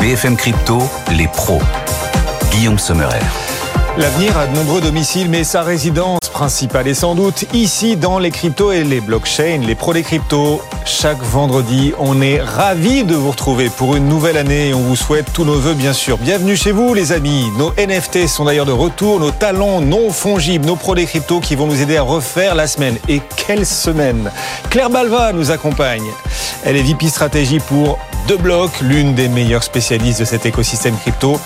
[0.00, 0.78] BFM Crypto,
[1.16, 1.60] les pros.
[2.50, 3.20] Guillaume Sommerer.
[3.96, 8.30] L'avenir a de nombreux domiciles, mais sa résidence principale est sans doute ici dans les
[8.30, 10.60] cryptos et les blockchains, les pros des cryptos.
[10.84, 14.96] Chaque vendredi, on est ravis de vous retrouver pour une nouvelle année et on vous
[14.96, 16.18] souhaite tous nos voeux, bien sûr.
[16.18, 17.46] Bienvenue chez vous, les amis.
[17.58, 21.54] Nos NFT sont d'ailleurs de retour, nos talents non fongibles, nos pros des cryptos qui
[21.54, 22.96] vont nous aider à refaire la semaine.
[23.08, 24.32] Et quelle semaine
[24.70, 26.06] Claire Balva nous accompagne.
[26.64, 27.98] Elle est VP stratégie pour
[28.28, 31.40] De Bloc, l'une des meilleures spécialistes de cet écosystème crypto.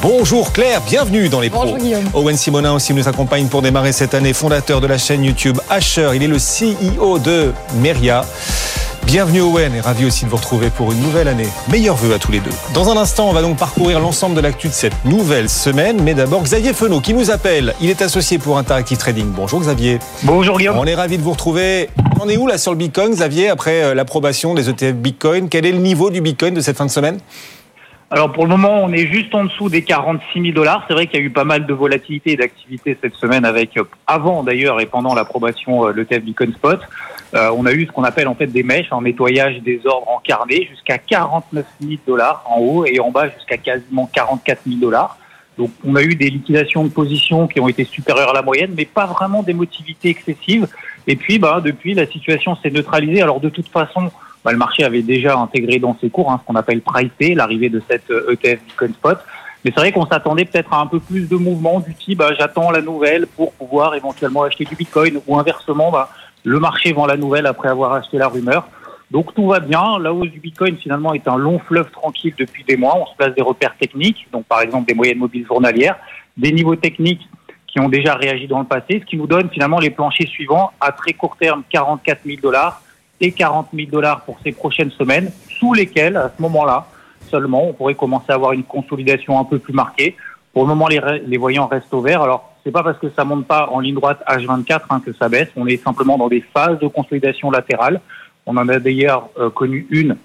[0.00, 1.84] Bonjour Claire, bienvenue dans les Bonjour pros.
[1.84, 2.08] Guillaume.
[2.14, 6.12] Owen Simonin aussi nous accompagne pour démarrer cette année, fondateur de la chaîne YouTube Asher.
[6.14, 8.24] Il est le CEO de Meria.
[9.06, 11.48] Bienvenue Owen et ravi aussi de vous retrouver pour une nouvelle année.
[11.70, 12.50] Meilleurs vœux à tous les deux.
[12.72, 16.00] Dans un instant, on va donc parcourir l'ensemble de l'actu de cette nouvelle semaine.
[16.02, 17.74] Mais d'abord, Xavier Fenot qui nous appelle.
[17.80, 19.26] Il est associé pour Interactive Trading.
[19.26, 19.98] Bonjour Xavier.
[20.22, 20.78] Bonjour Guillaume.
[20.78, 21.90] On est ravi de vous retrouver.
[22.22, 25.48] On est où là sur le Bitcoin, Xavier, après euh, l'approbation des ETF Bitcoin?
[25.48, 27.18] Quel est le niveau du Bitcoin de cette fin de semaine?
[28.10, 30.84] Alors pour le moment, on est juste en dessous des 46 000 dollars.
[30.86, 33.76] C'est vrai qu'il y a eu pas mal de volatilité et d'activité cette semaine avec,
[33.76, 36.78] euh, avant d'ailleurs et pendant l'approbation, euh, l'ETF Bitcoin Spot.
[37.34, 40.08] Euh, on a eu ce qu'on appelle en fait des mèches, un nettoyage des ordres
[40.08, 44.78] en carnet jusqu'à 49 000 dollars en haut et en bas jusqu'à quasiment 44 000
[44.78, 45.16] dollars.
[45.56, 48.72] Donc on a eu des liquidations de positions qui ont été supérieures à la moyenne,
[48.76, 50.68] mais pas vraiment des motivités excessives.
[51.06, 53.22] Et puis bah, depuis, la situation s'est neutralisée.
[53.22, 54.10] Alors de toute façon,
[54.44, 57.70] bah, le marché avait déjà intégré dans ses cours hein, ce qu'on appelle pricé, l'arrivée
[57.70, 59.18] de cette euh, ETF Bitcoin Spot.
[59.64, 62.32] Mais c'est vrai qu'on s'attendait peut-être à un peu plus de mouvement du type bah,
[62.38, 66.10] j'attends la nouvelle pour pouvoir éventuellement acheter du Bitcoin ou inversement, bah,
[66.44, 68.68] le marché vend la nouvelle après avoir acheté la rumeur.
[69.10, 69.98] Donc tout va bien.
[69.98, 72.96] La hausse du Bitcoin finalement est un long fleuve tranquille depuis des mois.
[72.96, 75.96] On se place des repères techniques, donc par exemple des moyennes mobiles journalières,
[76.36, 77.28] des niveaux techniques
[77.66, 80.72] qui ont déjà réagi dans le passé, ce qui nous donne finalement les planchers suivants
[80.80, 82.82] à très court terme 44 000 dollars
[83.20, 86.86] et 40 000 dollars pour ces prochaines semaines, sous lesquels à ce moment-là
[87.30, 90.16] seulement on pourrait commencer à avoir une consolidation un peu plus marquée.
[90.52, 92.20] Pour le moment, les, les voyants restent au vert.
[92.20, 95.28] Alors c'est pas parce que ça monte pas en ligne droite H24 hein, que ça
[95.28, 95.48] baisse.
[95.56, 98.00] On est simplement dans des phases de consolidation latérale.
[98.46, 100.16] On en a d'ailleurs euh, connu une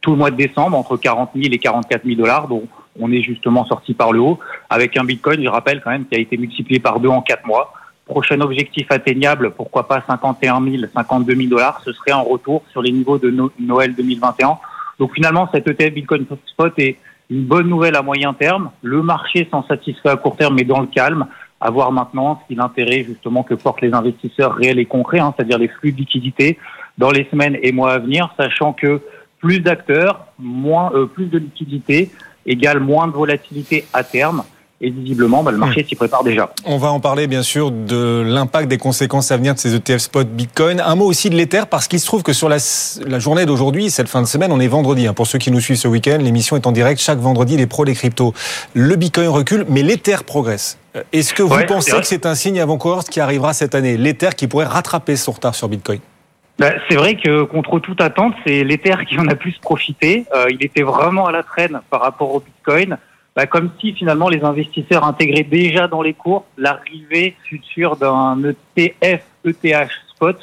[0.00, 2.64] tout le mois de décembre entre 40 000 et 44 000 dollars, dont
[2.98, 4.38] on est justement sorti par le haut,
[4.68, 7.46] avec un Bitcoin, je rappelle quand même, qui a été multiplié par deux en quatre
[7.46, 7.72] mois.
[8.06, 12.82] Prochain objectif atteignable, pourquoi pas 51 000, 52 000 dollars, ce serait un retour sur
[12.82, 14.58] les niveaux de no Noël 2021.
[14.98, 16.96] Donc finalement, cet ETF Bitcoin Spot est
[17.30, 18.70] une bonne nouvelle à moyen terme.
[18.82, 21.26] Le marché s'en satisfait à court terme, mais dans le calme.
[21.60, 25.58] À voir maintenant si l'intérêt justement que portent les investisseurs réels et concrets, hein, c'est-à-dire
[25.58, 26.58] les flux de liquidités
[26.96, 29.00] dans les semaines et mois à venir, sachant que
[29.38, 32.10] plus d'acteurs, moins, euh, plus de liquidités
[32.46, 34.42] égale moins de volatilité à terme.
[34.82, 36.54] Et visiblement, bah, le marché s'y prépare déjà.
[36.64, 39.98] On va en parler bien sûr de l'impact des conséquences à venir de ces ETF
[39.98, 40.80] spot Bitcoin.
[40.80, 42.56] Un mot aussi de l'Ether parce qu'il se trouve que sur la,
[43.06, 45.06] la journée d'aujourd'hui, cette fin de semaine, on est vendredi.
[45.06, 45.12] Hein.
[45.12, 47.84] Pour ceux qui nous suivent ce week-end, l'émission est en direct chaque vendredi, les pros
[47.84, 48.32] des cryptos.
[48.72, 50.78] Le Bitcoin recule, mais l'Ether progresse.
[51.12, 54.30] Est-ce que vous Ouais, pensez que c'est un signe avant-coureur qui arrivera cette année L'Ether
[54.34, 56.00] qui pourrait rattraper son retard sur Bitcoin?
[56.58, 60.24] Bah, c'est vrai que contre toute attente, c'est l'Ether qui en a plus profité.
[60.34, 62.96] Euh, il était vraiment à la traîne par rapport au Bitcoin.
[63.36, 68.36] Bah, comme si finalement les investisseurs intégraient déjà dans les cours l'arrivée future d'un
[68.76, 70.36] ETF ETH spot.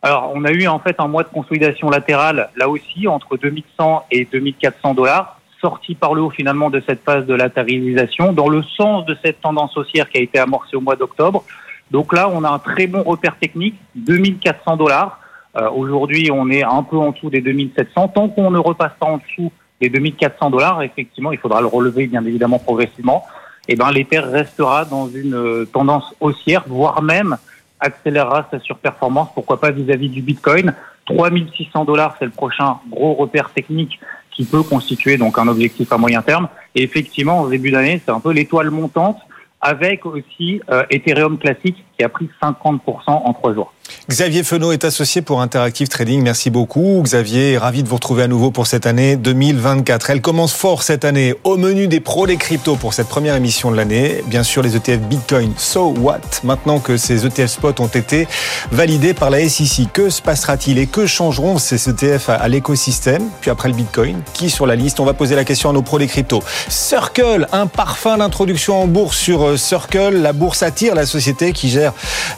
[0.00, 4.06] Alors on a eu en fait un mois de consolidation latérale là aussi entre 2100
[4.12, 8.62] et 2400 dollars, sorti par le haut finalement de cette phase de latéralisation dans le
[8.62, 11.44] sens de cette tendance haussière qui a été amorcée au mois d'octobre.
[11.90, 15.18] Donc là on a un très bon repère technique, 2400 dollars.
[15.56, 18.08] Euh, Aujourd'hui, on est un peu en dessous des 2700.
[18.08, 22.06] Tant qu'on ne repasse pas en dessous des 2400 dollars, effectivement, il faudra le relever
[22.06, 23.24] bien évidemment progressivement.
[23.68, 27.36] Et ben, l'Ether restera dans une euh, tendance haussière, voire même
[27.80, 29.28] accélérera sa surperformance.
[29.34, 30.74] Pourquoi pas vis-à-vis du Bitcoin
[31.06, 35.98] 3600 dollars, c'est le prochain gros repère technique qui peut constituer donc un objectif à
[35.98, 36.48] moyen terme.
[36.74, 39.18] Et effectivement, au début d'année, c'est un peu l'étoile montante
[39.60, 43.72] avec aussi euh, Ethereum classique qui a pris 50% en trois jours.
[44.08, 46.22] Xavier Fenot est associé pour Interactive Trading.
[46.22, 47.00] Merci beaucoup.
[47.02, 50.10] Xavier, ravi de vous retrouver à nouveau pour cette année 2024.
[50.10, 51.34] Elle commence fort cette année.
[51.44, 54.76] Au menu des pros des cryptos pour cette première émission de l'année, bien sûr les
[54.76, 55.52] ETF Bitcoin.
[55.58, 56.20] So what?
[56.44, 58.26] Maintenant que ces ETF spot ont été
[58.72, 63.28] validés par la SEC, que se passera-t-il et que changeront ces ETF à, à l'écosystème?
[63.40, 65.00] Puis après le Bitcoin, qui sur la liste?
[65.00, 66.42] On va poser la question à nos pros des cryptos.
[66.68, 70.16] Circle, un parfum d'introduction en bourse sur euh, Circle.
[70.16, 71.83] La bourse attire la société qui gère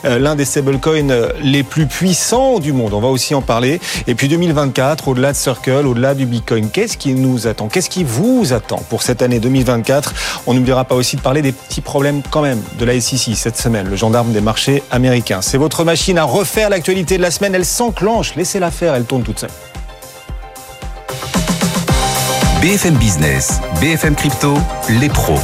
[0.05, 2.93] euh, l'un des stablecoins euh, les plus puissants du monde.
[2.93, 3.79] On va aussi en parler.
[4.07, 7.67] Et puis 2024, au-delà de Circle, au-delà du Bitcoin, qu'est-ce qui nous attend?
[7.67, 10.13] Qu'est-ce qui vous attend pour cette année 2024
[10.47, 13.57] On n'oubliera pas aussi de parler des petits problèmes quand même de la SEC cette
[13.57, 15.41] semaine, le gendarme des marchés américains.
[15.41, 17.55] C'est votre machine à refaire l'actualité de la semaine.
[17.55, 18.35] Elle s'enclenche.
[18.35, 19.49] Laissez-la faire, elle tourne toute seule.
[22.61, 24.55] BFM Business, BFM Crypto,
[24.89, 25.39] les pros.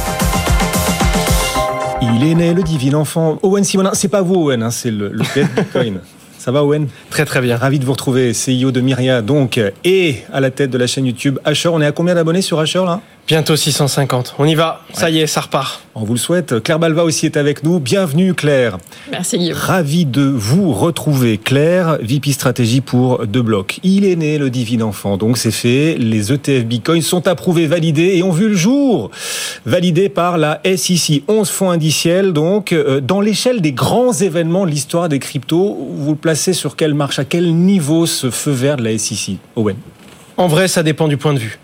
[2.02, 3.38] Il est né le divin enfant.
[3.42, 5.22] Owen Simonin, c'est pas vous Owen, hein, c'est le, le
[5.56, 6.00] Bitcoin.
[6.38, 6.88] Ça va Owen?
[7.08, 7.56] Très très bien.
[7.56, 11.06] Ravi de vous retrouver, CEO de Myria donc, et à la tête de la chaîne
[11.06, 11.70] YouTube Asher.
[11.70, 13.00] On est à combien d'abonnés sur Asher là?
[13.26, 14.34] Bientôt 650.
[14.38, 14.82] On y va.
[14.92, 15.82] Ça y est, ça repart.
[15.94, 16.62] On vous le souhaite.
[16.62, 17.80] Claire Balva aussi est avec nous.
[17.80, 18.76] Bienvenue Claire.
[19.10, 19.56] Merci Guillaume.
[19.56, 21.38] Ravi de vous retrouver.
[21.38, 23.80] Claire, VP stratégie pour deux blocs.
[23.82, 25.96] Il est né le divin enfant, donc c'est fait.
[25.98, 29.10] Les ETF Bitcoin sont approuvés, validés et ont vu le jour.
[29.64, 31.22] Validés par la SEC.
[31.26, 36.10] 11 fonds indiciels, donc euh, dans l'échelle des grands événements de l'histoire des cryptos, vous
[36.10, 39.76] le placez sur quelle marche, à quel niveau ce feu vert de la SEC Owen
[40.36, 41.58] En vrai, ça dépend du point de vue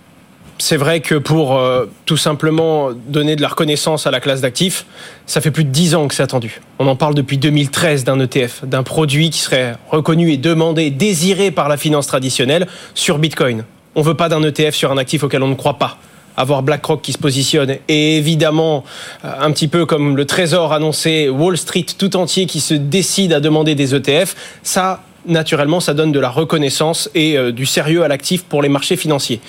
[0.61, 4.87] c'est vrai que pour euh, tout simplement donner de la reconnaissance à la classe d'actifs,
[5.27, 6.61] ça fait plus de 10 ans que c'est attendu.
[6.79, 11.51] On en parle depuis 2013 d'un ETF, d'un produit qui serait reconnu et demandé, désiré
[11.51, 13.65] par la finance traditionnelle sur Bitcoin.
[13.95, 15.99] On veut pas d'un ETF sur un actif auquel on ne croit pas
[16.37, 18.85] avoir BlackRock qui se positionne et évidemment
[19.25, 23.33] euh, un petit peu comme le Trésor annoncé Wall Street tout entier qui se décide
[23.33, 28.05] à demander des ETF, ça naturellement ça donne de la reconnaissance et euh, du sérieux
[28.05, 29.41] à l'actif pour les marchés financiers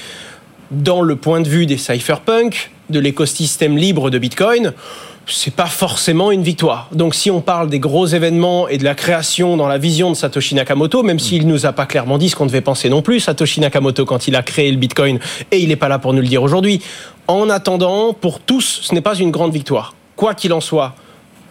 [0.72, 4.74] dans le point de vue des cypherpunks, de l'écosystème libre de Bitcoin,
[5.28, 6.90] c'est pas forcément une victoire.
[6.92, 10.16] Donc si on parle des gros événements et de la création dans la vision de
[10.16, 13.20] Satoshi Nakamoto, même s'il nous a pas clairement dit ce qu'on devait penser non plus,
[13.20, 15.20] Satoshi Nakamoto quand il a créé le Bitcoin,
[15.52, 16.82] et il n'est pas là pour nous le dire aujourd'hui.
[17.28, 19.94] En attendant, pour tous, ce n'est pas une grande victoire.
[20.16, 20.96] Quoi qu'il en soit,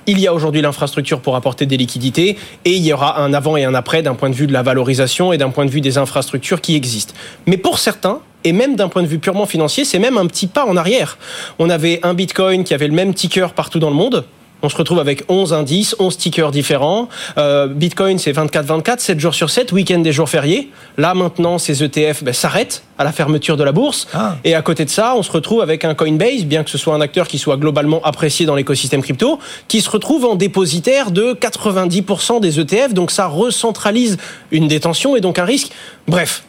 [0.06, 3.56] il y a aujourd'hui l'infrastructure pour apporter des liquidités et il y aura un avant
[3.56, 5.80] et un après d'un point de vue de la valorisation et d'un point de vue
[5.80, 7.14] des infrastructures qui existent.
[7.46, 10.46] Mais pour certains, et même d'un point de vue purement financier, c'est même un petit
[10.46, 11.18] pas en arrière.
[11.58, 14.24] On avait un Bitcoin qui avait le même ticker partout dans le monde.
[14.62, 17.08] On se retrouve avec 11 indices, 11 stickers différents.
[17.38, 20.70] Euh, Bitcoin, c'est 24-24, 7 jours sur 7, week-end des jours fériés.
[20.98, 24.06] Là, maintenant, ces ETF ben, s'arrêtent à la fermeture de la bourse.
[24.12, 24.36] Ah.
[24.44, 26.94] Et à côté de ça, on se retrouve avec un Coinbase, bien que ce soit
[26.94, 31.32] un acteur qui soit globalement apprécié dans l'écosystème crypto, qui se retrouve en dépositaire de
[31.32, 32.92] 90% des ETF.
[32.92, 34.18] Donc ça recentralise
[34.50, 35.70] une détention et donc un risque.
[36.06, 36.44] Bref,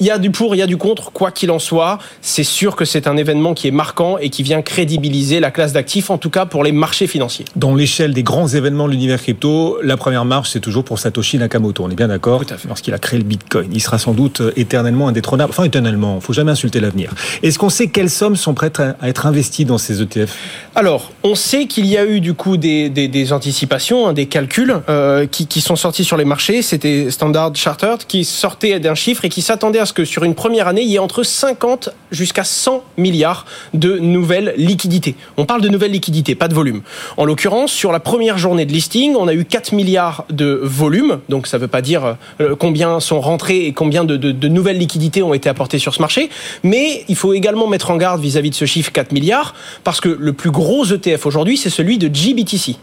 [0.00, 1.98] il y a du pour, il y a du contre, quoi qu'il en soit.
[2.20, 5.72] C'est sûr que c'est un événement qui est marquant et qui vient crédibiliser la classe
[5.72, 7.46] d'actifs, en tout cas pour les marchés financiers.
[7.56, 11.38] Dans l'échelle des grands événements de l'univers crypto, la première marche, c'est toujours pour Satoshi
[11.38, 11.84] Nakamoto.
[11.84, 13.70] On est bien d'accord Lorsqu'il a créé le Bitcoin.
[13.72, 15.50] Il sera sans doute éternellement indétrônable.
[15.50, 16.20] Enfin, éternellement.
[16.20, 17.12] Faut jamais insulter l'avenir.
[17.42, 20.36] Est-ce qu'on sait quelles sommes sont prêtes à être investies dans ces ETF
[20.74, 24.76] Alors, on sait qu'il y a eu du coup des, des, anticipations, hein, des calculs
[24.88, 26.62] euh, qui, qui, sont sortis sur les marchés.
[26.62, 30.68] C'était Standard Chartered qui sortait d'un chiffre et qui s'attendait à que sur une première
[30.68, 35.14] année, il y a entre 50 jusqu'à 100 milliards de nouvelles liquidités.
[35.36, 36.82] On parle de nouvelles liquidités, pas de volume.
[37.16, 41.20] En l'occurrence, sur la première journée de listing, on a eu 4 milliards de volume,
[41.28, 45.22] donc ça ne veut pas dire euh, combien sont rentrés et combien de, nouvelles liquidités
[45.22, 46.30] ont été apportées sur ce marché,
[46.62, 49.54] mais il faut également mettre en garde vis-à-vis -vis de ce chiffre 4 milliards,
[49.84, 52.76] parce que le plus gros ETF aujourd'hui, c'est celui de GBTC.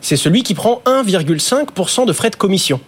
[0.00, 2.80] C'est celui qui prend 1,5% de frais de commission.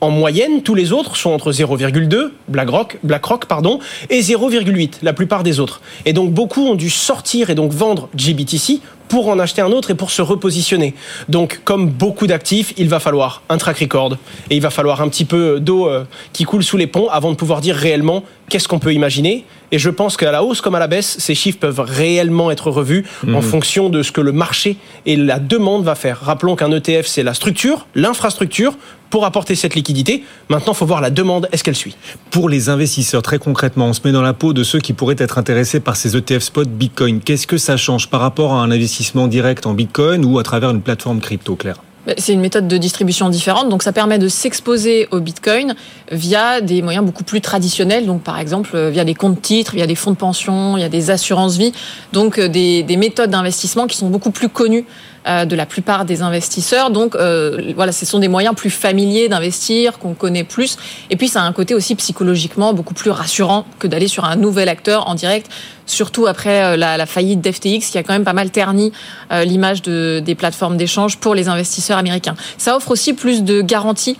[0.00, 3.78] En moyenne, tous les autres sont entre 0,2, BlackRock, BlackRock pardon,
[4.10, 5.80] et 0,8, la plupart des autres.
[6.04, 9.90] Et donc beaucoup ont dû sortir et donc vendre GBTC pour en acheter un autre
[9.90, 10.94] et pour se repositionner.
[11.28, 14.16] Donc, comme beaucoup d'actifs, il va falloir un track record
[14.50, 17.30] et il va falloir un petit peu d'eau euh, qui coule sous les ponts avant
[17.30, 19.44] de pouvoir dire réellement qu'est-ce qu'on peut imaginer.
[19.72, 22.70] Et je pense qu'à la hausse comme à la baisse, ces chiffres peuvent réellement être
[22.70, 23.42] revus en mhm.
[23.42, 26.20] fonction de ce que le marché et la demande va faire.
[26.20, 28.76] Rappelons qu'un ETF, c'est la structure, l'infrastructure
[29.10, 30.24] pour apporter cette liquidité.
[30.48, 31.96] Maintenant, il faut voir la demande, est-ce qu'elle suit?
[32.30, 35.16] Pour les investisseurs, très concrètement, on se met dans la peau de ceux qui pourraient
[35.18, 37.20] être intéressés par ces ETF spot Bitcoin.
[37.20, 40.70] Qu'est-ce que ça change par rapport à un investissement direct en Bitcoin ou à travers
[40.70, 41.76] une plateforme crypto, Claire?
[42.18, 45.74] C'est une méthode de distribution différente, donc ça permet de s'exposer au Bitcoin
[46.10, 49.86] via des moyens beaucoup plus traditionnels, donc par exemple euh, via des comptes titres, via
[49.86, 51.72] des fonds de pension, il y a des assurances vie,
[52.12, 54.84] donc euh, des, des méthodes d'investissement qui sont beaucoup plus connues
[55.26, 56.90] de la plupart des investisseurs.
[56.90, 60.78] Donc euh, voilà, ce sont des moyens plus familiers d'investir, qu'on connaît plus.
[61.10, 64.36] Et puis ça a un côté aussi psychologiquement beaucoup plus rassurant que d'aller sur un
[64.36, 65.50] nouvel acteur en direct
[65.88, 68.92] surtout après euh, la, faillite d'FTX qui a quand même pas mal terni
[69.30, 72.34] l'image de, des plateformes d'échange pour les investisseurs américains.
[72.58, 74.16] Ça offre aussi plus de garanties,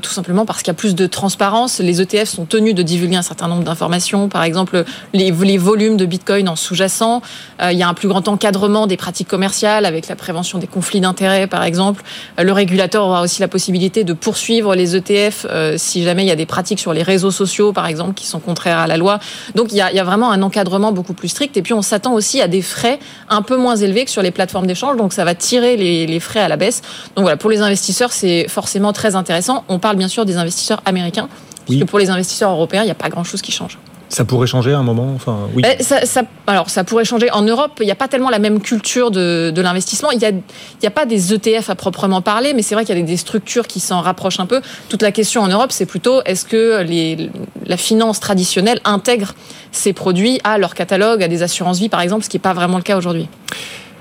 [0.00, 1.78] tout simplement parce qu'il y a plus de transparence.
[1.78, 6.06] Les ETF sont tenus de divulguer un certain nombre d'informations, par exemple les, volumes de
[6.06, 7.22] Bitcoin en sous-jacent.
[7.62, 11.00] il y a un plus grand encadrement des pratiques commerciales avec la prévention des conflits
[11.00, 12.02] d'intérêts, par exemple.
[12.38, 16.28] Euh, le régulateur aura aussi la possibilité de poursuivre les ETF euh, si jamais il
[16.28, 18.96] y a des pratiques sur les réseaux sociaux, par exemple, qui sont contraires à la
[18.96, 19.18] loi.
[19.54, 21.56] Donc il y a, vraiment un encadrement beaucoup plus strict.
[21.56, 22.98] Et puis on s'attend aussi à des frais
[23.28, 24.96] un peu moins élevés que sur les plateformes d'échange.
[24.96, 26.82] Donc ça va tirer les, frais à la baisse.
[27.16, 29.64] Donc voilà, pour les investisseurs, c'est forcément très intéressant.
[29.72, 31.28] On parle bien sûr des investisseurs américains.
[31.68, 33.78] Que pour les investisseurs européens, il n'y a pas grand-chose qui change.
[34.12, 35.62] Ça pourrait changer à un moment enfin, oui.
[35.80, 37.30] Ça, ça, alors, ça pourrait changer.
[37.30, 40.10] En Europe, il n'y a pas tellement la même culture de, de l'investissement.
[40.10, 43.02] Il n'y a, pas des ETF à proprement parler, mais c'est vrai qu'il y a
[43.02, 44.60] des structures qui s'en rapprochent un peu.
[44.90, 47.30] Toute la question en Europe, c'est plutôt est-ce que les,
[47.64, 49.32] la finance traditionnelle intègre
[49.70, 52.76] ces produits à leur catalogue, à des assurances-vie par exemple, ce qui n'est pas vraiment
[52.76, 53.28] le cas aujourd'hui?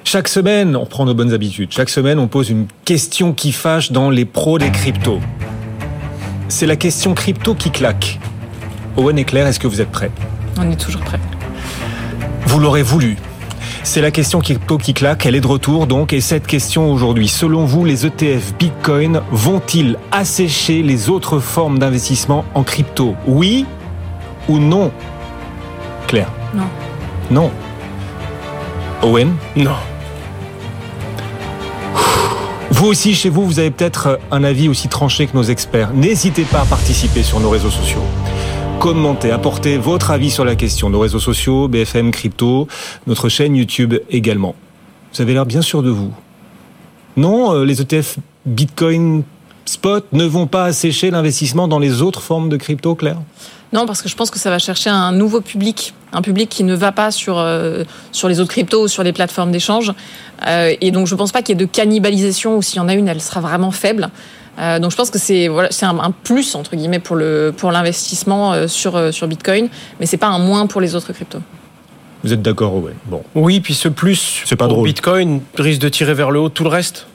[0.03, 1.71] Chaque semaine, on reprend nos bonnes habitudes.
[1.71, 5.21] Chaque semaine, on pose une question qui fâche dans les pros des cryptos.
[6.51, 8.19] C'est la question crypto qui claque.
[8.97, 10.11] Owen et Claire, est-ce que vous êtes prêts?
[10.59, 11.19] On est toujours prêts.
[12.45, 13.15] Vous l'aurez voulu.
[13.83, 17.29] C'est la question crypto qui claque, elle est de retour donc, et cette question aujourd'hui,
[17.29, 23.15] selon vous, les ETF Bitcoin vont-ils assécher les autres formes d'investissement en crypto?
[23.25, 23.65] Oui
[24.49, 24.91] ou non?
[26.07, 26.29] Claire?
[26.53, 26.67] Non.
[27.31, 27.51] Non.
[29.03, 29.35] Owen?
[29.55, 29.77] Non.
[32.81, 35.93] Vous aussi, chez vous, vous avez peut-être un avis aussi tranché que nos experts.
[35.93, 38.01] N'hésitez pas à participer sur nos réseaux sociaux.
[38.79, 40.89] Commentez, apportez votre avis sur la question.
[40.89, 42.67] Nos réseaux sociaux, BFM Crypto,
[43.05, 44.55] notre chaîne YouTube également.
[45.13, 46.11] Vous avez l'air bien sûr de vous.
[47.17, 49.21] Non, euh, les ETF Bitcoin
[49.65, 53.21] Spot ne vont pas assécher l'investissement dans les autres formes de crypto, Claire?
[53.73, 56.63] Non, parce que je pense que ça va chercher un nouveau public, un public qui
[56.63, 59.93] ne va pas sur, euh, sur les autres cryptos ou sur les plateformes d'échange.
[60.47, 62.79] Euh, et donc je ne pense pas qu'il y ait de cannibalisation, ou s'il y
[62.79, 64.09] en a une, elle sera vraiment faible.
[64.59, 67.53] Euh, donc je pense que c'est voilà, c'est un, un plus entre guillemets pour le
[67.55, 71.13] pour l'investissement euh, sur euh, sur Bitcoin, mais c'est pas un moins pour les autres
[71.13, 71.41] cryptos.
[72.23, 73.23] Vous êtes d'accord, Owen Bon.
[73.33, 74.87] Oui, puis ce plus C'est pas pour drôle.
[74.87, 77.07] Bitcoin risque de tirer vers le haut tout le reste.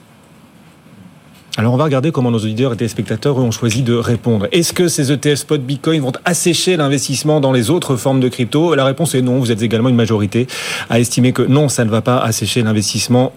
[1.59, 4.47] Alors on va regarder comment nos auditeurs et téléspectateurs ont choisi de répondre.
[4.53, 8.75] Est-ce que ces ETF spot Bitcoin vont assécher l'investissement dans les autres formes de crypto?
[8.75, 9.39] La réponse est non.
[9.39, 10.47] Vous êtes également une majorité
[10.91, 13.33] à estimer que non, ça ne va pas assécher l'investissement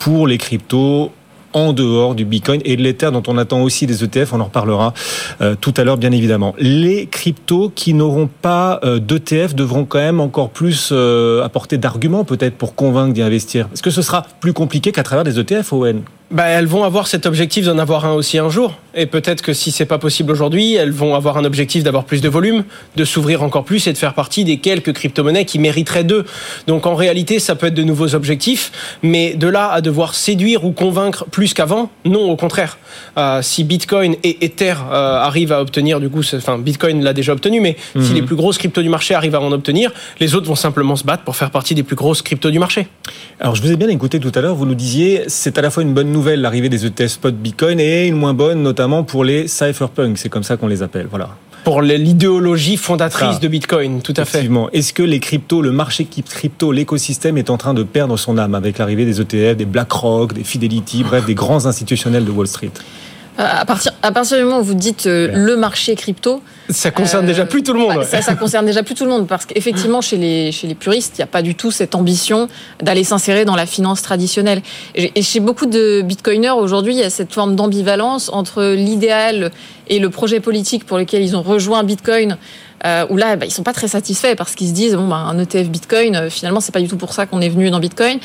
[0.00, 1.12] pour les cryptos
[1.52, 4.46] en dehors du Bitcoin et de l'Ether dont on attend aussi des ETF, on en
[4.46, 4.92] reparlera
[5.40, 6.54] euh, tout à l'heure bien évidemment.
[6.58, 12.24] Les cryptos qui n'auront pas euh, d'ETF devront quand même encore plus euh, apporter d'arguments
[12.24, 13.68] peut-être pour convaincre d'y investir.
[13.72, 16.02] Est-ce que ce sera plus compliqué qu'à travers des ETF, Owen?
[16.34, 18.74] Bah, elles vont avoir cet objectif d'en avoir un aussi un jour.
[18.96, 22.20] Et peut-être que si c'est pas possible aujourd'hui, elles vont avoir un objectif d'avoir plus
[22.20, 22.64] de volume,
[22.96, 26.24] de s'ouvrir encore plus et de faire partie des quelques crypto-monnaies qui mériteraient d'eux.
[26.66, 28.72] Donc en réalité, ça peut être de nouveaux objectifs,
[29.04, 32.78] mais de là à devoir séduire ou convaincre plus qu'avant, non, au contraire.
[33.16, 37.32] Euh, si Bitcoin et Ether euh, arrivent à obtenir, du coup, enfin Bitcoin l'a déjà
[37.32, 40.48] obtenu, mais si les plus grosses cryptos du marché arrivent à en obtenir, les autres
[40.48, 42.88] vont simplement se battre pour faire partie des plus grosses cryptos du marché.
[43.38, 44.54] Alors, je vous ai bien écouté tout à l'heure.
[44.54, 47.80] Vous nous disiez, c'est à la fois une bonne nouvelle, l'arrivée des ETF spot Bitcoin,
[47.80, 50.18] et une moins bonne, notamment pour les cypherpunks.
[50.18, 51.06] C'est comme ça qu'on les appelle.
[51.10, 51.30] Voilà.
[51.64, 53.38] Pour l'idéologie fondatrice Ça.
[53.38, 54.46] de Bitcoin, tout à fait.
[54.74, 58.54] Est-ce que les cryptos, le marché crypto, l'écosystème est en train de perdre son âme
[58.54, 62.70] avec l'arrivée des ETF, des BlackRock, des Fidelity, bref, des grands institutionnels de Wall Street?
[63.38, 66.90] Euh, à partir à partir du moment où vous dites euh, le marché crypto, Ça
[66.90, 67.96] concerne Euh, déjà plus tout le monde.
[67.96, 70.74] bah, ça, ça concerne déjà plus tout le monde parce qu'effectivement chez les chez les
[70.74, 72.48] puristes, il n'y a pas du tout cette ambition
[72.82, 74.62] d'aller s'insérer dans la finance traditionnelle.
[74.94, 79.50] Et et chez beaucoup de bitcoiners aujourd'hui, il y a cette forme d'ambivalence entre l'idéal
[79.88, 82.38] et le projet politique pour lequel ils ont rejoint Bitcoin.
[82.86, 85.16] Euh, où là, bah, ils sont pas très satisfaits parce qu'ils se disent bon, bah,
[85.16, 87.80] un ETF Bitcoin, euh, finalement, c'est pas du tout pour ça qu'on est venu dans
[87.80, 88.18] Bitcoin.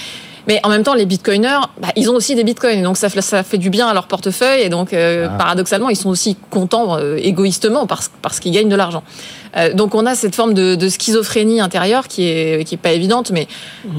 [0.49, 3.21] Mais en même temps, les bitcoiners, bah, ils ont aussi des bitcoins, donc ça, fait-
[3.21, 5.37] ça fait du bien à leur portefeuille, et donc euh, Ah.
[5.37, 9.03] paradoxalement, ils sont aussi contents euh, égoïstement parce, parce qu'ils gagnent de l'argent.
[9.57, 12.91] Euh, donc on a cette forme de, de schizophrénie intérieure qui est qui est pas
[12.91, 13.47] évidente, mais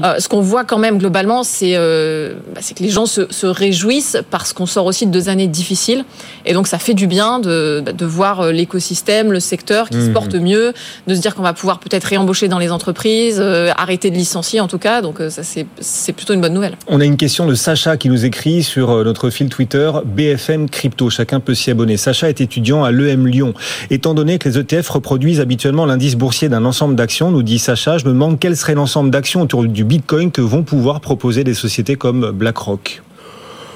[0.03, 3.27] euh, ce qu'on voit quand même globalement, c'est euh, bah, c'est que les gens se,
[3.31, 6.05] se réjouissent parce qu'on sort aussi de deux années difficiles,
[6.45, 10.07] et donc ça fait du bien de, bah, de voir l'écosystème, le secteur qui se
[10.07, 10.13] Mhm.
[10.13, 10.73] porte mieux,
[11.07, 13.41] de se dire qu'on va pouvoir peut-être réembaucher dans les entreprises,
[13.77, 16.77] arrêter de licencier en tout cas, donc ça c'est c'est plutôt une bonne nouvelle.
[16.87, 21.09] On a une question de Sacha qui nous écrit sur notre fil Twitter BFM Crypto.
[21.09, 21.97] Chacun peut s'y abonner.
[21.97, 23.53] Sacha est étudiant à l'EM Lyon.
[23.89, 27.97] Étant donné que les ETF reproduisent habituellement l'indice boursier d'un ensemble d'actions, nous dit Sacha,
[27.97, 31.53] je me demande quel serait l'ensemble d'actions autour du Bitcoin que vont pouvoir proposer des
[31.53, 33.01] sociétés comme BlackRock.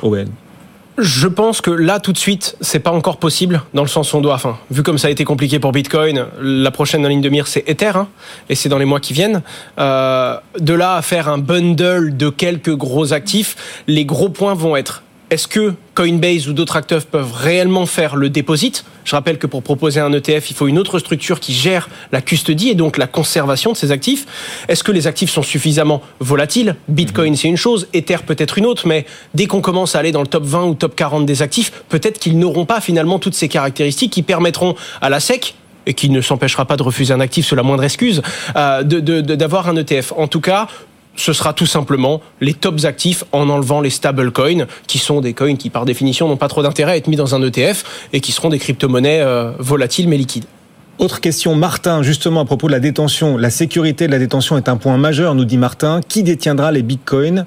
[0.01, 0.29] Owen.
[0.97, 4.17] Je pense que là, tout de suite, c'est pas encore possible dans le sens où
[4.17, 4.35] on doit.
[4.35, 7.67] Enfin, vu comme ça a été compliqué pour Bitcoin, la prochaine ligne de mire, c'est
[7.67, 8.07] Ether, hein,
[8.47, 9.41] et c'est dans les mois qui viennent.
[9.77, 14.77] Euh, de là à faire un bundle de quelques gros actifs, les gros points vont
[14.77, 19.47] être est-ce que Coinbase ou d'autres acteurs peuvent réellement faire le deposit Je rappelle que
[19.47, 22.97] pour proposer un ETF, il faut une autre structure qui gère la custodie et donc
[22.97, 24.25] la conservation de ces actifs.
[24.67, 26.75] Est-ce que les actifs sont suffisamment volatiles?
[26.89, 30.21] Bitcoin, c'est une chose, Ether peut-être une autre, mais dès qu'on commence à aller dans
[30.21, 33.47] le top 20 ou top 40 des actifs, peut-être qu'ils n'auront pas finalement toutes ces
[33.47, 35.53] caractéristiques qui permettront à la SEC
[35.85, 38.23] et qui ne s'empêchera pas de refuser un actif sous la moindre excuse,
[38.55, 40.13] euh, de- de- de- d'avoir un ETF.
[40.17, 40.67] En tout cas,
[41.15, 45.55] ce sera tout simplement les tops actifs en enlevant les stablecoins, qui sont des coins
[45.55, 48.31] qui par définition n'ont pas trop d'intérêt à être mis dans un ETF et qui
[48.31, 50.45] seront des crypto-monnaies euh, volatiles mais liquides.
[50.97, 53.35] Autre question, Martin, justement à propos de la détention.
[53.35, 55.99] La sécurité de la détention est un point majeur, nous dit Martin.
[56.07, 57.45] Qui détiendra les bitcoins?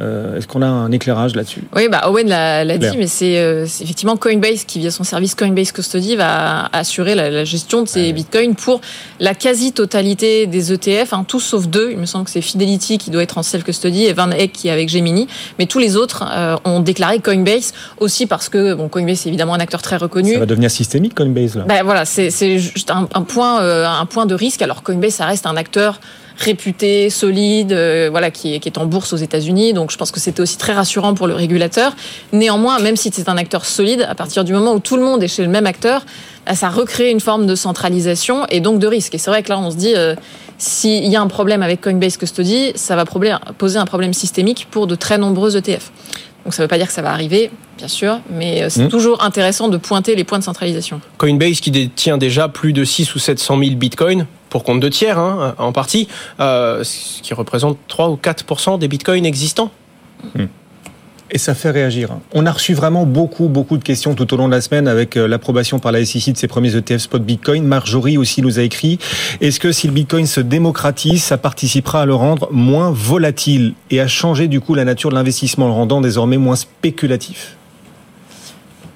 [0.00, 1.62] Euh, Est-ce qu'on a un éclairage là-dessus?
[1.74, 5.72] Oui, bah Owen l'a dit, mais c'est euh, effectivement Coinbase qui, via son service Coinbase
[5.72, 8.80] Custody, va assurer la, la gestion de ces bitcoins pour
[9.20, 11.90] la quasi-totalité des ETF, hein, tous sauf deux.
[11.92, 14.68] Il me semble que c'est Fidelity qui doit être en self-custody et Van Eck qui
[14.68, 15.28] est avec Gemini.
[15.58, 19.54] Mais tous les autres euh, ont déclaré Coinbase aussi parce que bon, Coinbase est évidemment
[19.54, 20.34] un acteur très reconnu.
[20.34, 21.64] Ça va devenir systémique, Coinbase, là?
[21.66, 24.62] Ben voilà, c'est c'est juste un, un point, euh, un point de risque.
[24.62, 26.00] Alors Coinbase, ça reste un acteur
[26.38, 29.72] réputé, solide, euh, voilà, qui est, qui est en bourse aux États-Unis.
[29.72, 31.94] Donc je pense que c'était aussi très rassurant pour le régulateur.
[32.32, 35.22] Néanmoins, même si c'est un acteur solide, à partir du moment où tout le monde
[35.22, 36.04] est chez le même acteur,
[36.46, 39.14] bah, ça recrée une forme de centralisation et donc de risque.
[39.14, 40.14] Et c'est vrai que là, on se dit, euh,
[40.58, 44.86] s'il y a un problème avec Coinbase Custody, ça va poser un problème systémique pour
[44.86, 45.90] de très nombreux ETF.
[46.44, 48.82] Donc ça ne veut pas dire que ça va arriver, bien sûr, mais euh, c'est
[48.84, 48.88] Mhm.
[48.88, 51.00] toujours intéressant de pointer les points de centralisation.
[51.18, 55.18] Coinbase qui détient déjà plus de 6 ou 700 000 bitcoins pour compte de tiers
[55.18, 56.08] hein, en partie,
[56.40, 59.70] euh, ce qui représente 3 ou 4 des bitcoins existants.
[61.30, 62.12] Et ça fait réagir.
[62.12, 62.20] hein.
[62.34, 65.16] On a reçu vraiment beaucoup, beaucoup de questions tout au long de la semaine avec
[65.16, 67.64] euh, l'approbation par la SEC de ses premiers ETF spot Bitcoin.
[67.64, 68.98] Marjorie aussi nous a écrit
[69.40, 74.00] Est-ce que si le Bitcoin se démocratise, ça participera à le rendre moins volatile et
[74.00, 77.55] à changer du coup la nature de l'investissement, le rendant désormais moins spéculatif?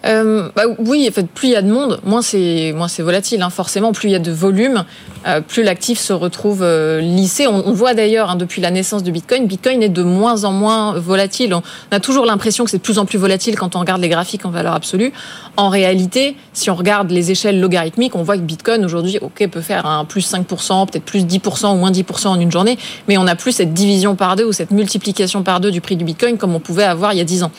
[0.07, 3.03] Euh, bah oui, en fait, plus il y a de monde, moins c'est moins c'est
[3.03, 3.43] volatile.
[3.43, 3.51] Hein.
[3.51, 4.85] Forcément, plus il y a de volume,
[5.27, 7.47] euh, plus l'actif se retrouve euh, lissé.
[7.47, 10.53] On, on voit d'ailleurs hein, depuis la naissance de Bitcoin, Bitcoin est de moins en
[10.53, 11.55] moins volatile.
[11.55, 14.09] On a toujours l'impression que c'est de plus en plus volatile quand on regarde les
[14.09, 15.13] graphiques en valeur absolue.
[15.57, 19.61] En réalité, si on regarde les échelles logarithmiques, on voit que Bitcoin aujourd'hui, ok, peut
[19.61, 22.79] faire un plus 5%, peut-être plus 10% ou moins 10% en une journée,
[23.09, 25.97] mais on n'a plus cette division par deux ou cette multiplication par deux du prix
[25.97, 27.53] du Bitcoin comme on pouvait avoir il y a 10 ans.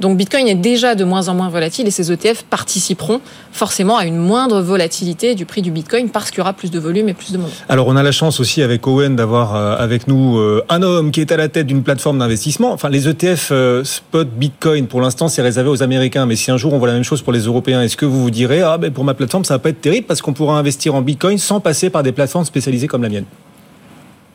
[0.00, 3.20] Donc Bitcoin est déjà de moins en moins volatile et ces ETF participeront
[3.52, 6.78] forcément à une moindre volatilité du prix du Bitcoin parce qu'il y aura plus de
[6.78, 7.50] volume et plus de monde.
[7.68, 11.12] Alors on a la chance aussi avec Owen d'avoir euh, avec nous euh, un homme
[11.12, 12.72] qui est à la tête d'une plateforme d'investissement.
[12.72, 16.56] Enfin les ETF euh, spot Bitcoin pour l'instant c'est réservé aux Américains, mais si un
[16.56, 18.78] jour on voit la même chose pour les Européens, est-ce que vous vous direz ah
[18.78, 21.38] ben pour ma plateforme ça va pas être terrible parce qu'on pourra investir en Bitcoin
[21.38, 23.24] sans passer par des plateformes spécialisées comme la mienne?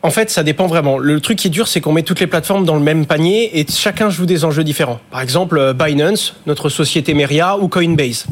[0.01, 0.97] En fait, ça dépend vraiment.
[0.97, 3.59] Le truc qui est dur, c'est qu'on met toutes les plateformes dans le même panier
[3.59, 5.01] et chacun joue des enjeux différents.
[5.11, 8.25] Par exemple, euh, Binance, notre société Meria ou Coinbase.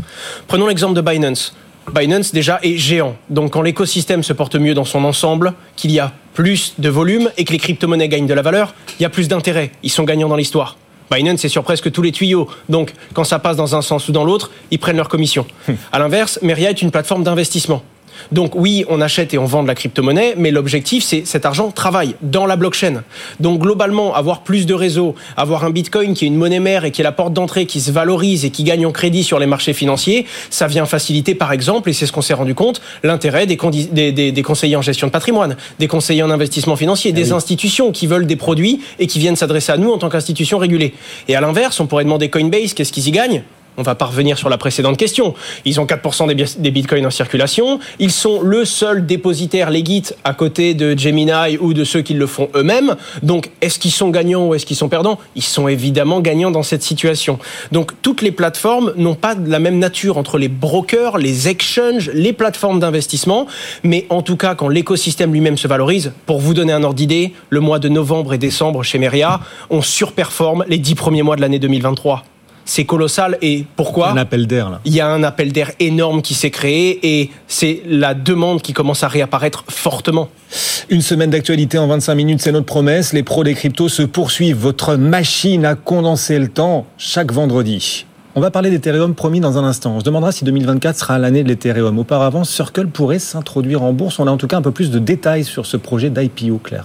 [0.48, 1.54] Prenons l'exemple de Binance.
[1.94, 3.18] Binance déjà est géant.
[3.30, 7.30] Donc quand l'écosystème se porte mieux dans son ensemble, qu'il y a plus de volume
[7.36, 9.72] et que les crypto-monnaies gagnent de la valeur, il y a plus d'intérêt.
[9.84, 10.78] Ils sont gagnants dans l'histoire.
[11.12, 12.48] Binance est sur presque tous les tuyaux.
[12.70, 15.46] Donc quand ça passe dans un sens ou dans l'autre, ils prennent leur commission.
[15.92, 17.84] À l'inverse, Meria est une plateforme d'investissement.
[18.32, 21.72] Donc oui, on achète et on vend de la crypto-monnaie, mais l'objectif, c'est cet argent
[21.72, 23.04] travaille dans la blockchain.
[23.40, 26.92] Donc globalement, avoir plus de réseaux, avoir un Bitcoin qui est une monnaie mère et
[26.92, 29.46] qui est la porte d'entrée, qui se valorise et qui gagne en crédit sur les
[29.46, 33.46] marchés financiers, ça vient faciliter, par exemple, et c'est ce qu'on s'est rendu compte, l'intérêt
[33.46, 37.12] des, condi- des, des- des conseillers en gestion de patrimoine, des conseillers en investissement financier,
[37.12, 40.58] des institutions qui veulent des produits et qui viennent s'adresser à nous en tant qu'institution
[40.58, 40.94] régulée.
[41.28, 43.44] Et à l'inverse, on pourrait demander Coinbase, qu'est-ce qu'ils y gagnent?
[43.78, 45.34] On va pas revenir sur la précédente question.
[45.66, 47.80] Ils ont 4% des, bi- des bitcoins en circulation.
[48.00, 52.26] Ils sont le seul dépositaire legit à côté de Gemini ou de ceux qui le
[52.28, 52.96] font eux-mêmes.
[53.24, 55.20] Donc, est-ce qu'ils sont gagnants ou est-ce qu'ils sont perdants?
[55.36, 57.38] Ils sont évidemment gagnants dans cette situation.
[57.72, 62.34] Donc, toutes les plateformes n'ont pas la même nature entre les brokers, les exchanges, les
[62.34, 63.46] plateformes d'investissement.
[63.84, 67.34] Mais en tout cas, quand l'écosystème lui-même se valorise, pour vous donner un ordre d'idée,
[67.50, 71.42] le mois de novembre et décembre chez Meria, on surperforme les 10 premiers mois de
[71.42, 72.24] l'année 2023.
[72.68, 73.38] C'est colossal.
[73.42, 74.82] Et pourquoi Un appel d'air là.
[74.86, 78.74] il y a un appel d'air énorme qui s'est créé et c'est la demande qui
[78.74, 80.30] commence à réapparaître fortement.
[80.90, 83.14] Une semaine d'actualité en 25 minutes, c'est notre promesse.
[83.14, 84.58] Les pros des cryptos se poursuivent.
[84.58, 88.06] Votre machine à condenser le temps chaque vendredi.
[88.36, 89.96] On va parler d'Ethereum promis dans un instant.
[89.96, 91.98] On se demandera si 2024 sera l'année de l'Ethereum.
[91.98, 94.20] Auparavant, Circle pourrait s'introduire en bourse.
[94.20, 96.84] On a en tout cas un peu plus de détails sur ce projet d'IPO, Claire.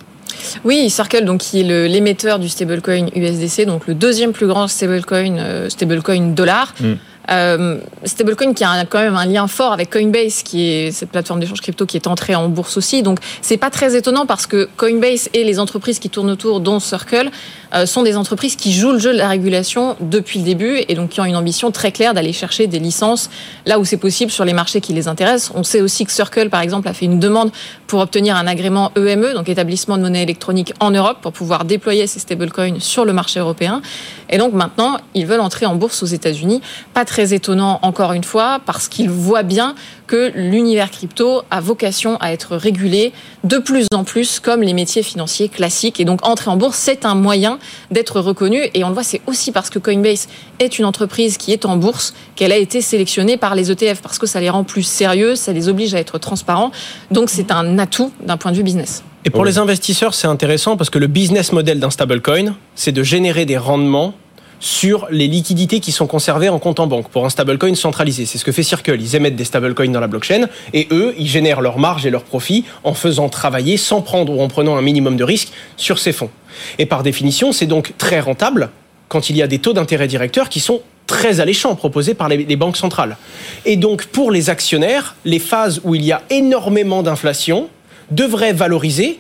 [0.65, 5.69] Oui, Circle, qui est l'émetteur du stablecoin USDC, donc le deuxième plus grand stablecoin euh,
[5.69, 6.75] stablecoin dollar.
[6.81, 6.93] Mm.
[7.33, 11.41] Euh, stablecoin qui a quand même un lien fort avec Coinbase, qui est cette plateforme
[11.41, 13.03] d'échange crypto qui est entrée en bourse aussi.
[13.03, 16.79] Donc c'est pas très étonnant parce que Coinbase et les entreprises qui tournent autour, dont
[16.79, 17.31] Circle,
[17.75, 20.95] euh, sont des entreprises qui jouent le jeu de la régulation depuis le début et
[20.95, 23.31] donc qui ont une ambition très claire d'aller chercher des licences
[23.65, 25.53] là où c'est possible sur les marchés qui les intéressent.
[25.55, 27.51] On sait aussi que Circle, par exemple, a fait une demande
[27.87, 32.07] pour obtenir un agrément EME, donc établissement de monnaie électronique en Europe, pour pouvoir déployer
[32.07, 33.81] ces stablecoins sur le marché européen.
[34.29, 36.61] Et donc maintenant, ils veulent entrer en bourse aux États-Unis.
[36.95, 39.77] Pas très très étonnant encore une fois parce qu'il voit bien
[40.09, 43.13] que l'univers crypto a vocation à être régulé
[43.45, 46.01] de plus en plus comme les métiers financiers classiques.
[46.01, 47.61] Et donc entrer en bourse, c'est un moyen
[47.93, 48.61] d'être reconnu.
[48.75, 50.27] Et on le voit, c'est aussi parce que Coinbase
[50.59, 54.19] est une entreprise qui est en bourse qu'elle a été sélectionnée par les ETF parce
[54.19, 56.73] que ça les rend plus sérieux, ça les oblige à être transparents.
[57.13, 59.05] Donc c'est un atout d'un point de vue business.
[59.25, 63.05] Et pour les investisseurs, c'est intéressant parce que le business model d'un stablecoin, c'est de
[63.05, 64.15] générer des rendements
[64.63, 68.27] sur les liquidités qui sont conservées en compte en banque pour un stablecoin centralisé.
[68.27, 68.97] C'est ce que fait Circle.
[69.01, 72.23] Ils émettent des stablecoins dans la blockchain et eux, ils génèrent leur marge et leur
[72.23, 76.13] profit en faisant travailler sans prendre ou en prenant un minimum de risque sur ces
[76.13, 76.31] fonds.
[76.79, 78.71] Et par définition, c'est donc très rentable
[79.09, 82.57] quand il y a des taux d'intérêt directeurs qui sont très alléchants proposés par les,
[82.57, 83.17] banques centrales.
[83.65, 87.69] Et donc pour les actionnaires, les phases où il y a énormément d'inflation
[88.13, 89.19] devraient valoriser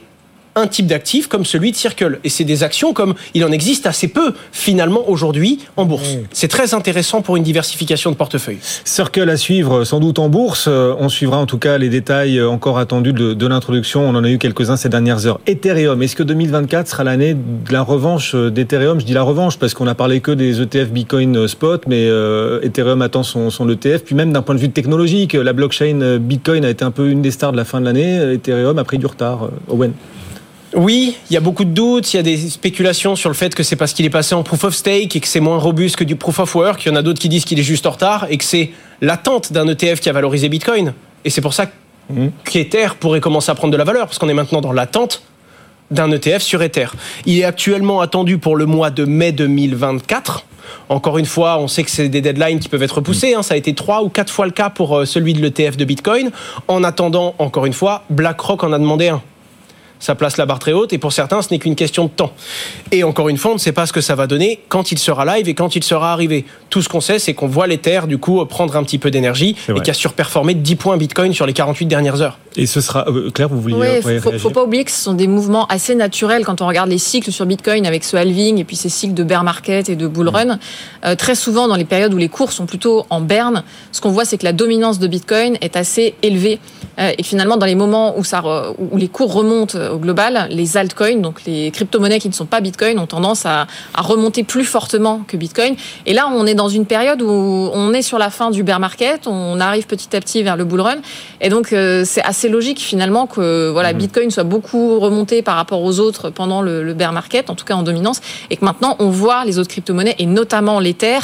[0.54, 2.18] un type d'actif comme celui de Circle.
[2.24, 6.16] Et c'est des actions comme il en existe assez peu finalement aujourd'hui en bourse.
[6.32, 8.58] C'est très intéressant pour une diversification de portefeuille.
[8.84, 10.68] Circle à suivre sans doute en bourse.
[10.68, 14.02] On suivra en tout cas les détails encore attendus de, de l'introduction.
[14.02, 15.40] On en a eu quelques-uns ces dernières heures.
[15.46, 19.00] Ethereum, est-ce que 2024 sera l'année de la revanche d'Ethereum?
[19.00, 22.60] Je dis la revanche parce qu'on a parlé que des ETF Bitcoin spot, mais euh,
[22.62, 24.04] Ethereum attend son, son ETF.
[24.04, 27.22] Puis même d'un point de vue technologique, la blockchain Bitcoin a été un peu une
[27.22, 28.34] des stars de la fin de l'année.
[28.34, 29.48] Ethereum a pris du retard.
[29.68, 29.92] Owen
[30.74, 33.54] oui, il y a beaucoup de doutes, il y a des spéculations sur le fait
[33.54, 35.96] que c'est parce qu'il est passé en proof of stake et que c'est moins robuste
[35.96, 36.84] que du proof of work.
[36.84, 38.70] Il y en a d'autres qui disent qu'il est juste en retard et que c'est
[39.00, 40.94] l'attente d'un ETF qui a valorisé Bitcoin.
[41.24, 41.66] Et c'est pour ça
[42.44, 45.22] qu'Ether pourrait commencer à prendre de la valeur, parce qu'on est maintenant dans l'attente
[45.90, 46.88] d'un ETF sur Ether.
[47.26, 50.46] Il est actuellement attendu pour le mois de mai 2024.
[50.88, 53.34] Encore une fois, on sait que c'est des deadlines qui peuvent être repoussés.
[53.34, 53.42] Hein.
[53.42, 56.30] Ça a été trois ou quatre fois le cas pour celui de l'ETF de Bitcoin.
[56.66, 59.20] En attendant, encore une fois, BlackRock en a demandé un
[60.02, 62.32] ça place la barre très haute et pour certains, ce n'est qu'une question de temps.
[62.90, 64.98] Et encore une fois, on ne sait pas ce que ça va donner quand il
[64.98, 66.44] sera live et quand il sera arrivé.
[66.70, 69.54] Tout ce qu'on sait, c'est qu'on voit l'Ether, du coup, prendre un petit peu d'énergie
[69.68, 72.38] et qui a surperformé de 10 points Bitcoin sur les 48 dernières heures.
[72.56, 73.08] Et ce sera.
[73.08, 73.76] Euh, Claire, vous vouliez.
[73.76, 76.60] Oui, il ouais, faut, faut, pas oublier que ce sont des mouvements assez naturels quand
[76.60, 79.44] on regarde les cycles sur Bitcoin avec ce halving et puis ces cycles de bear
[79.44, 80.58] market et de bull run.
[81.04, 83.62] Euh, très souvent, dans les périodes où les cours sont plutôt en berne,
[83.92, 86.58] ce qu'on voit, c'est que la dominance de Bitcoin est assez élevée
[86.98, 88.42] euh, et finalement, dans les moments où, ça,
[88.78, 92.60] où les cours remontent au global, les altcoins, donc les crypto-monnaies qui ne sont pas
[92.60, 95.76] Bitcoin, ont tendance à, à, remonter plus fortement que Bitcoin.
[96.06, 97.30] Et là, on est dans une période où
[97.72, 100.64] on est sur la fin du bear market, on arrive petit à petit vers le
[100.64, 100.96] bull run,
[101.40, 103.98] et donc euh, c'est assez logique finalement que voilà, mmh.
[103.98, 107.64] Bitcoin soit beaucoup remonté par rapport aux autres pendant le, le bear market, en tout
[107.64, 111.20] cas en dominance, et que maintenant on voit les autres crypto-monnaies et notamment l'Ether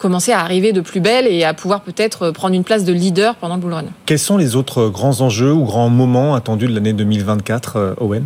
[0.00, 3.36] commencer à arriver de plus belle et à pouvoir peut-être prendre une place de leader
[3.36, 3.84] pendant le bull run.
[4.06, 8.24] Quels sont les autres grands enjeux ou grands moments attendus de l'année 2024, Owen?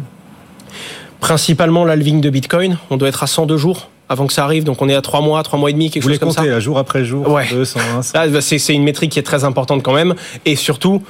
[1.20, 2.78] Principalement l'halving de Bitcoin.
[2.90, 4.64] On doit être à 102 jours avant que ça arrive.
[4.64, 6.48] Donc on est à 3 mois, 3 mois et demi, quelque Vous chose comme comptez,
[6.50, 6.56] ça.
[6.56, 7.46] à jour après jour, ouais.
[7.50, 8.24] 2, 101, 100.
[8.26, 10.14] Là, c'est une métrique qui est très importante quand même.
[10.44, 11.02] Et surtout,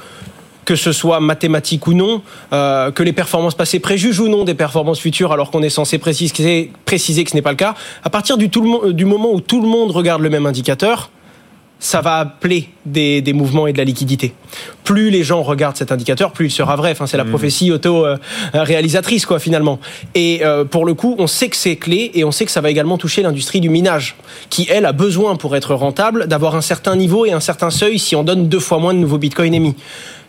[0.65, 4.55] que ce soit mathématique ou non, euh, que les performances passées préjugent ou non des
[4.55, 7.75] performances futures, alors qu'on est censé préciser, préciser que ce n'est pas le cas.
[8.03, 11.11] À partir du, tout le, du moment où tout le monde regarde le même indicateur,
[11.77, 14.33] ça va appeler des, des, mouvements et de la liquidité.
[14.83, 16.91] Plus les gens regardent cet indicateur, plus il sera vrai.
[16.91, 19.79] Enfin, c'est la prophétie auto-réalisatrice, quoi, finalement.
[20.15, 22.61] Et euh, pour le coup, on sait que c'est clé et on sait que ça
[22.61, 24.15] va également toucher l'industrie du minage,
[24.49, 27.99] qui, elle, a besoin, pour être rentable, d'avoir un certain niveau et un certain seuil
[27.99, 29.75] si on donne deux fois moins de nouveaux bitcoins émis.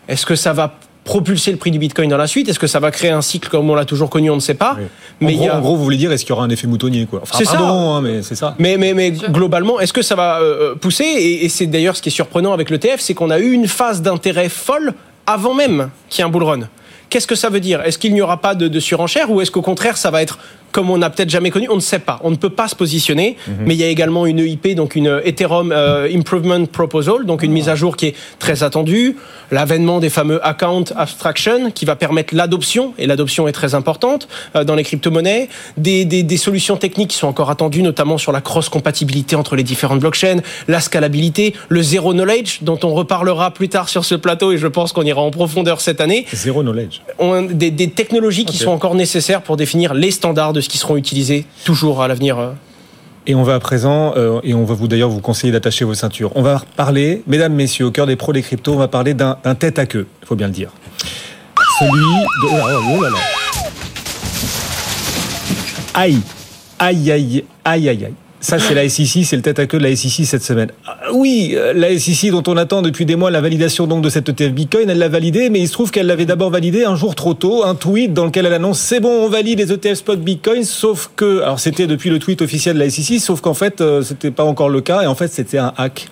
[0.07, 2.49] Est-ce que ça va propulser le prix du Bitcoin dans la suite?
[2.49, 4.53] Est-ce que ça va créer un cycle comme on l'a toujours connu On ne sait
[4.53, 4.75] pas.
[4.77, 4.85] Oui.
[5.21, 5.55] Mais en, gros, a...
[5.55, 7.21] en, gros, vous voulez dire, est-ce qu'il y aura un effet moutonnier quoi?
[7.23, 7.59] Enfin, C'est ça.
[7.59, 8.55] Hein, mais c'est ça.
[8.59, 11.05] Mais, mais, mais globalement, est-ce que ça va euh, pousser?
[11.05, 13.67] Et, et c'est d'ailleurs ce qui est surprenant avec l'ETF, c'est qu'on a eu une
[13.67, 14.93] phase d'intérêt folle
[15.25, 16.67] avant même qu'il y ait un bull run.
[17.09, 17.81] Qu'est-ce que ça veut dire?
[17.83, 20.39] Est-ce qu'il n'y aura pas de, de surenchère ou est-ce qu'au contraire ça va être
[20.77, 22.19] comme on n'a peut-être jamais connu On ne sait pas.
[22.23, 23.29] On ne peut pas se positionner.
[23.35, 23.65] Mm -hmm.
[23.65, 27.53] Mais il y a également une EIP, donc une Ethereum euh, Improvement Proposal, donc une
[27.55, 27.59] oh.
[27.59, 29.07] mise à jour qui est très attendue.
[29.57, 34.63] L'avènement des fameux account abstraction qui va permettre l'adoption et l'adoption est très importante euh,
[34.67, 35.43] dans les crypto-monnaies.
[35.87, 39.65] Des, des, des, solutions techniques qui sont encore attendues, notamment sur la cross-compatibilité entre les
[39.71, 40.41] différentes blockchains,
[40.75, 44.69] la scalabilité, le zero knowledge dont on reparlera plus tard sur ce plateau et je
[44.77, 46.21] pense qu'on ira en profondeur cette année.
[46.45, 46.95] Zero knowledge.
[47.17, 50.97] On, des, des, technologies qui sont encore nécessaires pour définir les standards de qui seront
[50.97, 52.53] utilisés toujours à l'avenir.
[53.25, 55.93] Et on va à présent, euh, et on va vous d'ailleurs vous conseiller d'attacher vos
[55.93, 56.31] ceintures.
[56.35, 59.35] On va parler, mesdames, messieurs, au cœur des pros des cryptos, on va parler d'un
[59.59, 60.71] tête à queue, il faut bien le dire.
[61.79, 62.97] Celui de.
[62.97, 63.17] Oh là là.
[65.93, 66.21] Aïe,
[66.79, 68.13] aïe, aïe, aïe, aïe, aïe.
[68.39, 70.69] Ça, c'est la SEC, c'est le tête à queue de la SEC cette semaine.
[70.85, 74.09] Ah, oui, euh, la SEC dont on attend depuis des mois la validation donc de
[74.09, 76.95] cette ETF Bitcoin, elle l'a validée, mais il se trouve qu'elle l'avait d'abord validée un
[76.95, 79.95] jour trop tôt, un tweet dans lequel elle annonce c'est bon, on valide les ETF
[79.97, 83.55] spot Bitcoin, sauf que, alors c'était depuis le tweet officiel de la SEC, sauf qu'en
[83.55, 86.07] fait, euh, c'était pas encore le cas, et en fait, c'était un hack.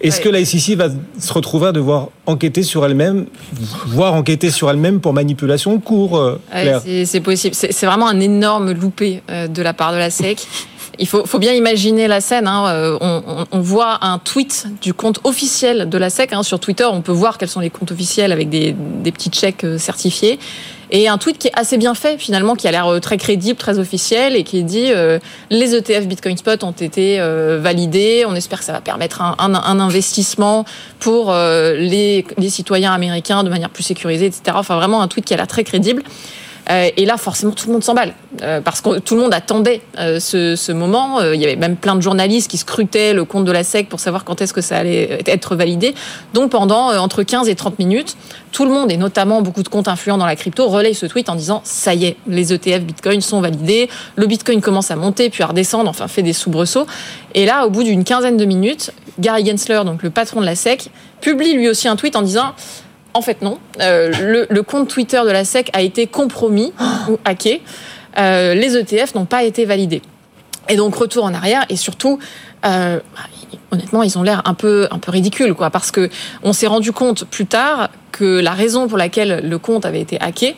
[0.00, 0.88] Est-ce que la SEC va
[1.20, 3.26] se retrouver à devoir enquêter sur elle-même,
[3.86, 6.82] voire enquêter sur elle-même pour manipulation de cours, euh, Ouais, Claire?
[7.06, 7.54] c'est- possible.
[7.54, 10.44] C'est vraiment un énorme loupé de la part de la SEC.
[11.02, 12.46] Il faut, faut bien imaginer la scène.
[12.46, 12.68] hein.
[12.68, 16.32] Euh, On, voit un tweet du compte officiel de la SEC.
[16.32, 16.44] hein.
[16.44, 19.64] Sur Twitter, on peut voir quels sont les comptes officiels avec des, des petits chèques
[19.64, 20.38] euh, certifiés.
[20.92, 23.58] Et un tweet qui est assez bien fait, finalement, qui a l'air euh, très crédible,
[23.58, 24.92] très officiel, et qui dit
[25.50, 27.18] les ETF Bitcoin Spot ont été
[27.58, 28.24] validés.
[28.28, 30.64] On espère que ça va permettre un, investissement
[31.00, 34.42] pour les, les citoyens américains de manière plus sécurisée, etc.
[34.54, 36.04] Enfin, vraiment un tweet qui a l'air très crédible.
[36.70, 39.82] Euh, et là, forcément, tout le monde s'emballe euh, parce que tout le monde attendait
[39.98, 41.20] euh, ce, moment.
[41.20, 44.00] Il y avait même plein de journalistes qui scrutaient le compte de la SEC pour
[44.00, 45.94] savoir quand est-ce que ça allait être validé.
[46.34, 48.16] Donc, pendant entre 15 et 30 minutes,
[48.52, 51.28] tout le monde, et notamment beaucoup de comptes influents dans la crypto, relayent ce tweet
[51.28, 55.30] en disant ça y est, les ETF Bitcoin sont validés, le Bitcoin commence à monter
[55.30, 56.86] puis à redescendre, enfin fait des soubresauts.
[57.34, 60.54] Et là, au bout d'une quinzaine de minutes, Gary Gensler, donc le patron de la
[60.54, 62.52] SEC, publie lui aussi un tweet en disant
[63.14, 63.58] en fait, non.
[63.80, 66.72] Euh, le, le compte Twitter de la SEC a été compromis
[67.08, 67.62] ou hacké.
[68.18, 70.02] Euh, les ETF n'ont pas été validés.
[70.68, 72.18] Et donc retour en arrière et surtout,
[72.64, 73.00] euh,
[73.70, 76.08] honnêtement, ils ont l'air un peu un peu ridicules, quoi, parce que
[76.42, 80.20] on s'est rendu compte plus tard que la raison pour laquelle le compte avait été
[80.20, 80.54] hacké,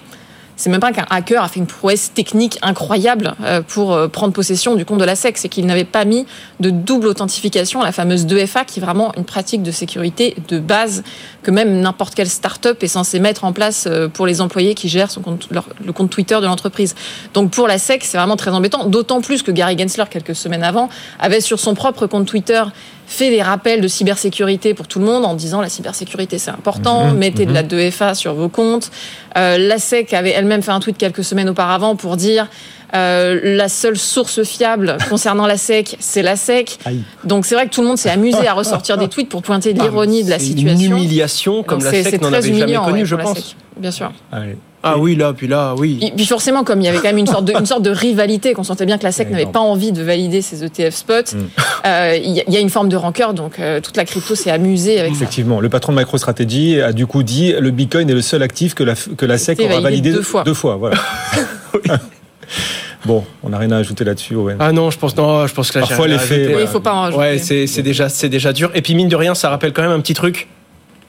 [0.56, 4.32] c'est même pas qu'un hacker a fait une prouesse technique incroyable euh, pour euh, prendre
[4.32, 6.26] possession du compte de la SEC, c'est qu'il n'avait pas mis
[6.60, 11.02] de double authentification, la fameuse 2FA, qui est vraiment une pratique de sécurité de base
[11.42, 14.88] que même n'importe quelle start-up est censée mettre en place euh, pour les employés qui
[14.88, 16.94] gèrent son compte, leur- le compte Twitter de l'entreprise.
[17.34, 20.62] Donc pour la SEC, c'est vraiment très embêtant, d'autant plus que Gary Gensler, quelques semaines
[20.62, 20.88] avant,
[21.18, 22.62] avait sur son propre compte Twitter
[23.06, 27.08] fait des rappels de cybersécurité pour tout le monde en disant la cybersécurité c'est important,
[27.08, 28.90] Mhm, mettez de la 2FA sur vos comptes.
[29.36, 32.48] Euh, la SEC avait elle-même fait un tweet quelques semaines auparavant pour dire
[32.94, 36.78] euh, la seule source fiable concernant la SEC, c'est la SEC.
[36.84, 37.02] Aïe.
[37.24, 39.72] Donc c'est vrai que tout le monde s'est amusé à ressortir des tweets pour pointer
[39.72, 40.78] l'ironie de la C'est situation.
[40.90, 43.56] Une humiliation comme Donc la c'est- SEC n'en avait jamais connue, ouais, je pense.
[43.76, 44.12] Bien sûr.
[44.30, 44.56] Allez.
[44.86, 45.98] Ah oui, là, puis là, oui.
[46.02, 47.90] Et Puis forcément, comme il y avait quand même une sorte de, une sorte de
[47.90, 51.14] rivalité, qu'on sentait bien que la SEC n'avait pas envie de valider ses ETF spots,
[51.34, 51.38] Mm.
[51.86, 54.04] euh, il y, a- il y a une forme de rancœur, donc euh, toute la
[54.04, 55.16] crypto s'est amusée avec ça.
[55.22, 58.74] Effectivement, le patron de MicroStrategy a du coup dit le Bitcoin est le seul actif
[58.74, 60.44] que la, que la SEC aura validé validé deux fois.
[60.44, 60.96] Deux fois, voilà.
[63.06, 64.56] bon, on n'a rien à ajouter là-dessus, Owen.
[64.60, 66.92] Ah non, je pense non, je pense que là, Parfois, les faits, il faut pas
[66.94, 67.20] en rajouter.
[67.22, 68.70] Ouais, c'est c'est déjà c'est déjà dur.
[68.74, 70.48] Et puis mine de rien, ça rappelle quand même un petit truc.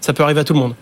[0.01, 0.75] Ça peut arriver à tout le monde.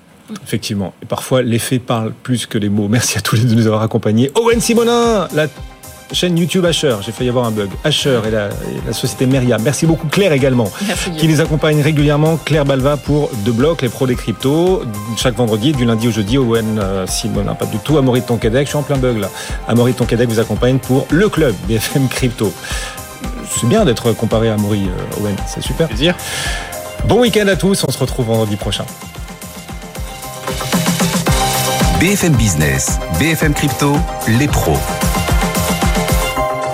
[0.44, 0.94] Effectivement.
[1.02, 2.88] Et parfois, les faits parlent plus que les mots.
[2.88, 4.32] Merci à tous les deux de nous avoir accompagnés.
[4.36, 5.48] Owen Simonin, la
[6.14, 6.96] chaîne YouTube Asher.
[7.06, 7.70] J'ai failli avoir un bug.
[7.84, 9.58] Asher et la, et la société Meria.
[9.58, 10.72] Merci beaucoup, Claire également.
[10.88, 14.84] Merci, qui nous accompagne régulièrement, Claire Balva pour deux blocs, les pros des cryptos,
[15.18, 18.66] chaque vendredi, du lundi au jeudi, Owen euh, Simonin, pas du tout, Amaury de Tonquédec,
[18.66, 19.30] je suis en plein bug là.
[19.68, 22.54] Amaury de Tonquédec vous accompagne pour le club BFM Crypto.
[23.50, 25.88] C'est bien d'être comparé à Amaury, euh, Owen, c'est super.
[25.88, 26.16] Plaisir.
[27.08, 28.86] Bon week-end à tous, on se retrouve vendredi prochain.
[32.00, 33.96] BFM Business, BFM Crypto,
[34.28, 34.78] les pros.